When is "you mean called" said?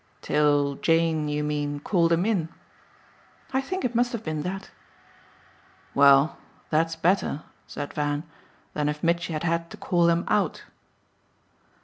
1.29-2.11